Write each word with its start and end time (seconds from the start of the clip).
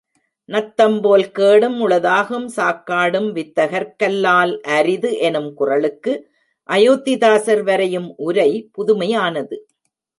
நத்தம் 0.49 0.95
போல் 1.01 1.25
கேடும் 1.31 1.75
உளதாகும் 1.87 2.47
சாக்காடும் 2.55 3.29
வித்தகர்க்கல்லால் 3.31 4.53
அரிது 4.77 5.11
எனும் 5.19 5.51
குறளுக்கு 5.53 6.13
அயோத்திதாசர் 6.69 7.63
வரையும் 7.63 8.09
உரை 8.17 8.51
புதுமையானது. 8.77 9.57